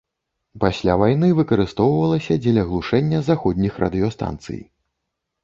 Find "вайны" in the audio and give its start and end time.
1.01-1.29